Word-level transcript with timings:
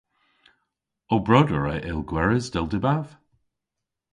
Ow 1.13 1.19
broder 1.27 1.63
a 1.73 1.75
yll 1.89 2.03
gweres, 2.09 2.45
dell 2.53 2.67
dybav. 2.71 3.05